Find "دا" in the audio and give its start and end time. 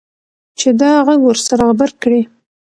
0.79-0.91